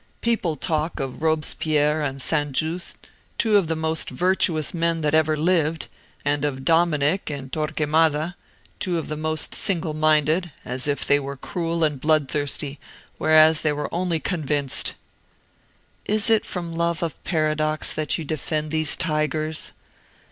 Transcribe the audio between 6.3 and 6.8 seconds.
of